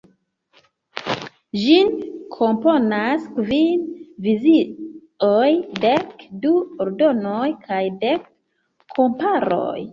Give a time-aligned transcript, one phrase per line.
[1.65, 1.91] Ĝin
[2.35, 3.85] komponas kvin
[4.29, 5.53] vizioj,
[5.87, 6.57] dek du
[6.89, 8.29] “Ordonoj” kaj dek
[8.99, 9.81] “komparoj”.